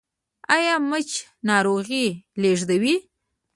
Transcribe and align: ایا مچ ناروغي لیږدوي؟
ایا 0.55 0.75
مچ 0.89 1.09
ناروغي 1.47 2.05
لیږدوي؟ 2.41 2.95